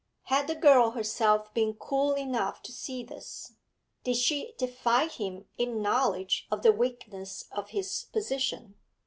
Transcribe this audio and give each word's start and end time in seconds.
Had 0.23 0.47
the 0.47 0.55
girl 0.55 0.89
herself 0.93 1.53
been 1.53 1.75
cool 1.75 2.13
enough 2.13 2.63
to 2.63 2.71
see 2.71 3.03
this? 3.03 3.53
Did 4.03 4.15
she 4.15 4.55
defy 4.57 5.05
him 5.07 5.45
in 5.59 5.79
knowledge 5.79 6.47
of 6.49 6.63
the 6.63 6.71
weakness 6.71 7.45
of 7.51 7.69
his 7.69 8.05
position? 8.11 8.77